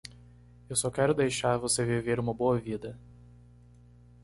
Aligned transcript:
Eu 0.67 0.75
só 0.75 0.89
quero 0.89 1.13
deixar 1.13 1.57
você 1.57 1.85
viver 1.85 2.19
uma 2.19 2.33
boa 2.33 2.57
vida. 2.57 2.97